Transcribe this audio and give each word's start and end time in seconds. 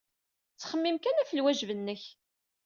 Ttxemmim 0.53 0.97
kan 0.99 1.19
ɣef 1.19 1.31
lwajeb-nnek. 1.37 2.03